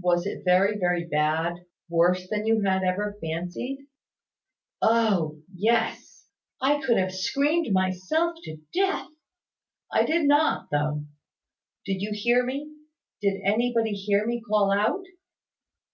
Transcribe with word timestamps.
"Was 0.00 0.26
it 0.26 0.42
very, 0.44 0.76
very 0.76 1.04
bad? 1.08 1.54
Worse 1.88 2.28
than 2.28 2.46
you 2.46 2.62
had 2.62 2.82
ever 2.82 3.16
fancied?" 3.22 3.78
"Oh! 4.82 5.38
Yes. 5.54 6.26
I 6.60 6.80
could 6.80 6.96
have 6.96 7.14
screamed 7.14 7.72
myself 7.72 8.34
to 8.42 8.56
death. 8.74 9.06
I 9.92 10.04
did 10.04 10.26
not, 10.26 10.70
though. 10.72 11.04
Did 11.84 12.02
you 12.02 12.10
hear 12.12 12.44
me, 12.44 12.74
did 13.22 13.40
anybody 13.44 13.92
hear 13.92 14.26
me 14.26 14.42
call 14.44 14.72
out?" 14.72 15.04